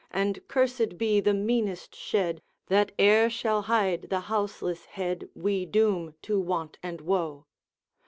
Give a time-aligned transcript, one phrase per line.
[0.09, 6.15] And cursed be the meanest shed That o'er shall hide the houseless head We doom
[6.23, 7.45] to want and woe!'